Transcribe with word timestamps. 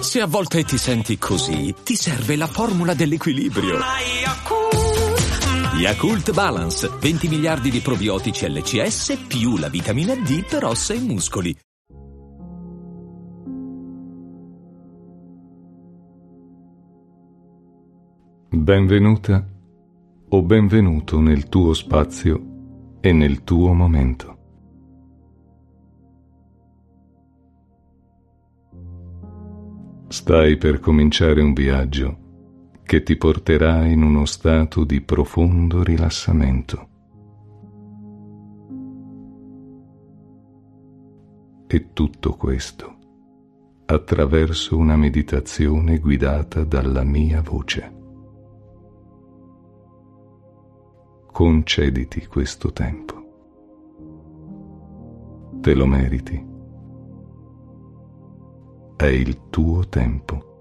Se 0.00 0.20
a 0.20 0.26
volte 0.26 0.62
ti 0.62 0.78
senti 0.78 1.18
così, 1.18 1.74
ti 1.82 1.96
serve 1.96 2.36
la 2.36 2.46
formula 2.46 2.94
dell'equilibrio. 2.94 3.78
Yakult 5.76 6.32
Balance, 6.32 6.88
20 7.00 7.26
miliardi 7.28 7.68
di 7.68 7.80
probiotici 7.80 8.48
LCS 8.48 9.24
più 9.26 9.56
la 9.56 9.68
vitamina 9.68 10.14
D 10.14 10.46
per 10.48 10.64
ossa 10.64 10.94
e 10.94 11.00
muscoli. 11.00 11.56
Benvenuta 18.50 19.44
o 20.28 20.42
benvenuto 20.42 21.20
nel 21.20 21.48
tuo 21.48 21.74
spazio 21.74 22.98
e 23.00 23.12
nel 23.12 23.42
tuo 23.42 23.74
momento. 23.74 24.33
Stai 30.14 30.56
per 30.56 30.78
cominciare 30.78 31.42
un 31.42 31.52
viaggio 31.52 32.18
che 32.84 33.02
ti 33.02 33.16
porterà 33.16 33.84
in 33.84 34.04
uno 34.04 34.26
stato 34.26 34.84
di 34.84 35.00
profondo 35.00 35.82
rilassamento. 35.82 36.88
E 41.66 41.92
tutto 41.92 42.34
questo 42.34 42.96
attraverso 43.86 44.76
una 44.76 44.96
meditazione 44.96 45.98
guidata 45.98 46.62
dalla 46.62 47.02
mia 47.02 47.42
voce. 47.42 47.92
Concediti 51.26 52.24
questo 52.26 52.70
tempo. 52.72 53.14
Te 55.60 55.74
lo 55.74 55.86
meriti 55.86 56.52
è 58.96 59.06
il 59.06 59.48
tuo 59.50 59.86
tempo. 59.88 60.52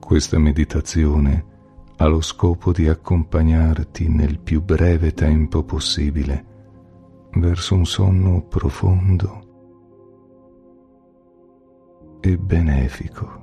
Questa 0.00 0.38
meditazione 0.38 1.44
ha 1.96 2.06
lo 2.06 2.20
scopo 2.20 2.72
di 2.72 2.88
accompagnarti 2.88 4.08
nel 4.08 4.40
più 4.40 4.60
breve 4.60 5.12
tempo 5.12 5.62
possibile 5.62 6.46
verso 7.34 7.76
un 7.76 7.86
sonno 7.86 8.42
profondo 8.42 9.49
e 12.20 12.36
benefico. 12.36 13.38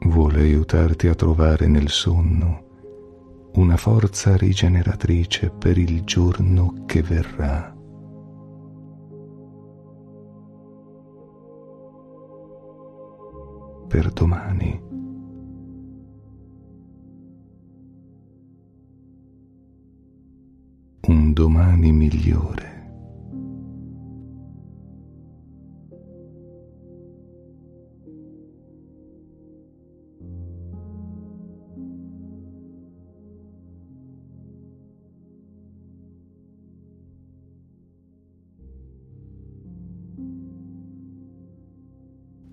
Vuole 0.00 0.40
aiutarti 0.40 1.08
a 1.08 1.14
trovare 1.14 1.66
nel 1.66 1.88
sonno 1.88 2.64
una 3.54 3.76
forza 3.76 4.36
rigeneratrice 4.36 5.50
per 5.50 5.78
il 5.78 6.04
giorno 6.04 6.84
che 6.86 7.02
verrà. 7.02 7.74
Per 13.88 14.12
domani. 14.12 14.95
Domani 21.36 21.92
migliore. 21.92 22.64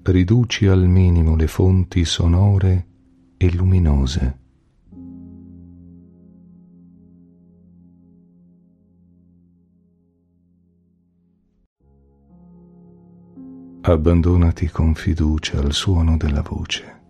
Riduci 0.04 0.68
al 0.68 0.86
minimo 0.90 1.38
le 1.38 1.48
fonti 1.48 2.04
sonore 2.04 2.88
e 3.38 3.50
luminose 3.56 4.43
abbandonati 13.94 14.68
con 14.70 14.94
fiducia 14.96 15.60
al 15.60 15.74
suono 15.74 16.18
della 16.18 16.42
voce. 16.42 17.02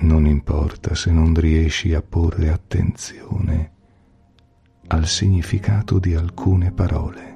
Non 0.00 0.26
importa 0.26 0.94
se 0.94 1.10
non 1.10 1.34
riesci 1.34 1.94
a 1.94 2.02
porre 2.02 2.50
attenzione 2.50 3.72
al 4.88 5.06
significato 5.06 5.98
di 5.98 6.14
alcune 6.14 6.70
parole. 6.72 7.33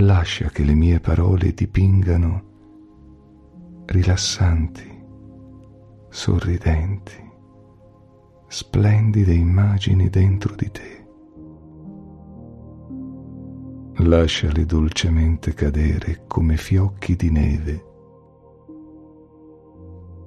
Lascia 0.00 0.48
che 0.48 0.64
le 0.64 0.74
mie 0.74 1.00
parole 1.00 1.52
dipingano 1.52 2.48
rilassanti, 3.86 4.98
sorridenti, 6.08 7.28
splendide 8.46 9.32
immagini 9.32 10.08
dentro 10.08 10.54
di 10.54 10.70
te. 10.70 10.98
Lasciale 14.02 14.64
dolcemente 14.64 15.52
cadere 15.52 16.24
come 16.26 16.56
fiocchi 16.56 17.16
di 17.16 17.30
neve 17.30 17.84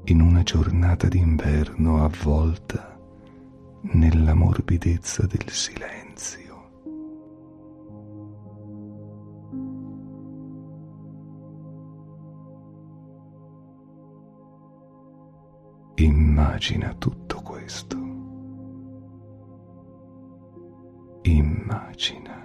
in 0.05 0.19
una 0.19 0.43
giornata 0.43 1.07
d'inverno 1.07 2.03
avvolta 2.03 2.99
nella 3.93 4.33
morbidezza 4.33 5.25
del 5.25 5.49
silenzio. 5.49 6.52
Immagina 16.33 16.95
tutto 16.97 17.41
questo. 17.43 17.95
Immagina. 21.21 22.41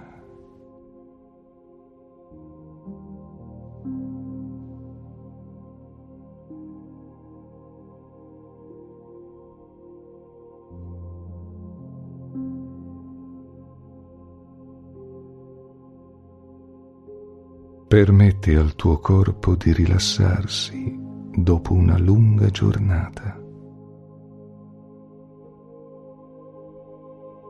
Permetti 17.87 18.53
al 18.53 18.75
tuo 18.75 18.99
corpo 18.99 19.55
di 19.55 19.73
rilassarsi 19.73 20.95
dopo 21.33 21.73
una 21.73 21.97
lunga 21.97 22.51
giornata. 22.51 23.47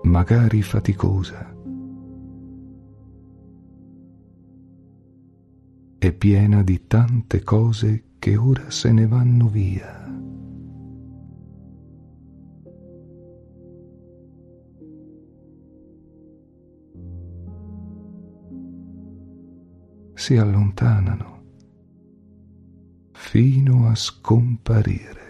Magari 0.10 0.64
faticosa, 0.64 1.56
è 6.00 6.12
piena 6.14 6.64
di 6.64 6.88
tante 6.88 7.44
cose 7.44 8.16
che 8.18 8.36
ora 8.36 8.72
se 8.72 8.92
ne 8.92 9.06
vanno 9.06 9.48
via. 9.48 10.08
Si 20.16 20.36
allontanano 20.36 21.44
fino 23.12 23.88
a 23.88 23.96
scomparire. 23.96 25.29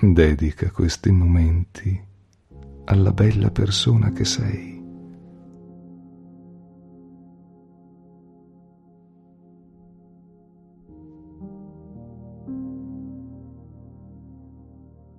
Dedica 0.00 0.70
questi 0.70 1.10
momenti 1.10 2.00
alla 2.84 3.10
bella 3.10 3.50
persona 3.50 4.12
che 4.12 4.24
sei. 4.24 4.80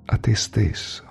A 0.05 0.17
te 0.17 0.35
stesso. 0.35 1.08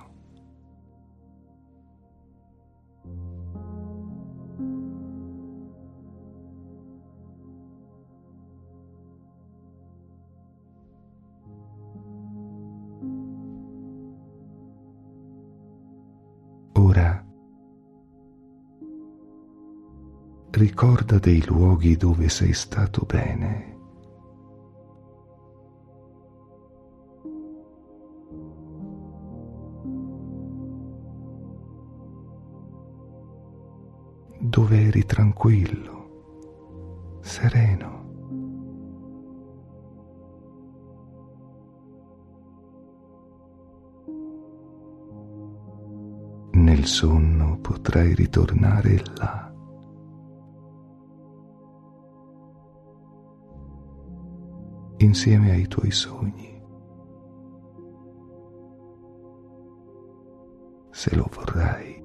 Ricorda 20.79 21.19
dei 21.19 21.45
luoghi 21.45 21.97
dove 21.97 22.29
sei 22.29 22.53
stato 22.53 23.03
bene. 23.05 23.75
Dove 34.39 34.85
eri 34.85 35.05
tranquillo, 35.05 37.17
sereno. 37.19 37.97
nel 46.51 46.85
sonno 46.85 47.57
potrai 47.61 48.13
ritornare 48.13 49.01
là. 49.15 49.48
Insieme 54.99 55.51
ai 55.51 55.67
tuoi 55.67 55.91
sogni. 55.91 56.61
Se 60.91 61.15
lo 61.15 61.29
vorrai. 61.33 61.97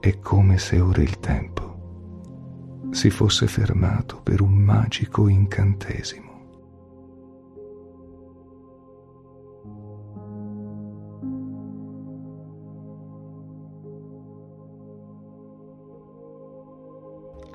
È 0.00 0.18
come 0.18 0.58
se 0.58 0.80
ora 0.80 1.00
il 1.02 1.20
tempo 1.20 1.70
si 2.90 3.08
fosse 3.08 3.46
fermato 3.46 4.20
per 4.22 4.40
un 4.40 4.52
magico 4.52 5.28
incantesimo. 5.28 6.31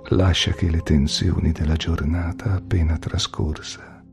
Lascia 0.10 0.52
che 0.52 0.70
le 0.70 0.82
tensioni 0.82 1.52
della 1.52 1.76
giornata 1.76 2.54
appena 2.54 2.98
trascorsa 2.98 4.04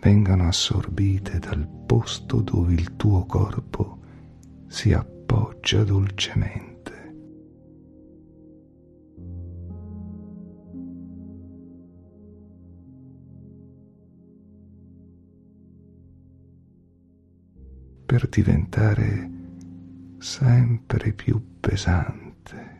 vengano 0.00 0.48
assorbite 0.48 1.38
dal 1.38 1.68
posto 1.86 2.40
dove 2.40 2.72
il 2.72 2.96
tuo 2.96 3.24
corpo 3.24 4.00
si 4.66 4.92
appoggia 4.92 5.84
dolcemente. 5.84 6.74
per 18.06 18.28
diventare 18.28 19.35
sempre 20.26 21.12
più 21.12 21.60
pesante. 21.60 22.74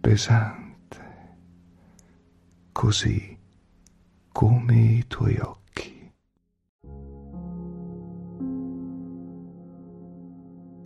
Pesante, 0.00 1.36
così 2.72 3.38
come 4.32 4.74
i 4.76 5.06
tuoi 5.06 5.36
occhi. 5.36 6.12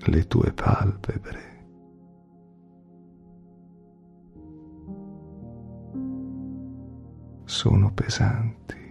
Le 0.05 0.27
tue 0.27 0.53
palpebre. 0.53 1.51
Sono 7.45 7.93
pesanti. 7.93 8.82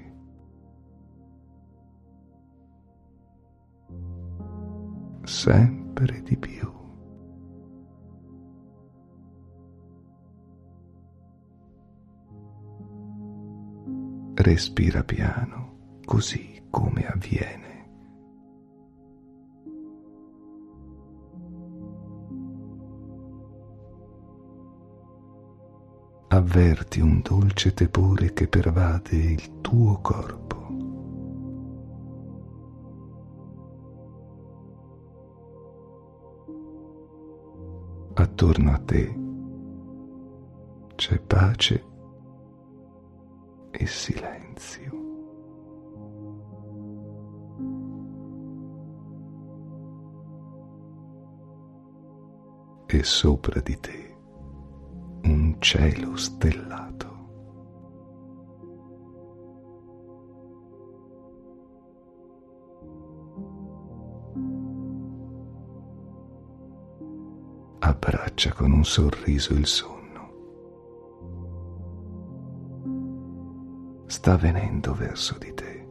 Sempre 5.42 6.22
di 6.22 6.38
più. 6.38 6.72
Respira 14.36 15.04
piano, 15.04 15.98
così 16.06 16.62
come 16.70 17.08
avviene. 17.08 17.90
Avverti 26.28 27.00
un 27.00 27.20
dolce 27.24 27.74
tepore 27.74 28.34
che 28.34 28.48
pervade 28.48 29.16
il 29.16 29.60
tuo 29.62 30.02
corpo. 30.02 30.81
Attorno 38.42 38.72
a 38.72 38.78
te 38.80 39.20
c'è 40.96 41.20
pace 41.20 41.86
e 43.70 43.86
silenzio. 43.86 45.00
E 52.88 53.04
sopra 53.04 53.62
di 53.62 53.80
te 53.80 54.18
un 55.24 55.56
cielo 55.60 56.16
stellato. 56.18 56.91
Abbraccia 68.04 68.52
con 68.54 68.72
un 68.72 68.84
sorriso 68.84 69.54
il 69.54 69.68
sonno. 69.68 70.00
Sta 74.08 74.36
venendo 74.38 74.96
verso 74.96 75.38
di 75.38 75.54
te. 75.54 75.88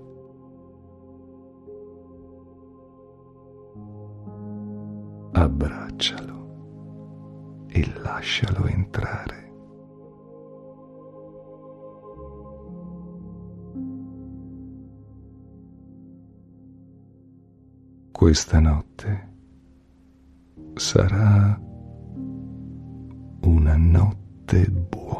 Abbraccialo 5.33 6.49
e 7.69 7.93
lascialo 8.00 8.67
entrare. 8.67 9.38
Questa 18.11 18.59
notte 18.59 19.29
sarà 20.75 21.69
una 23.70 23.76
notte 23.76 24.68
buona. 24.68 25.19